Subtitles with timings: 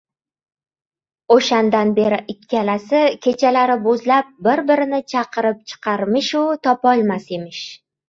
[1.35, 7.67] O‘shandan beri ikkalasi kechalari bo‘zlab bir-birini chaqirib chiqisharmishu, topolmas emish...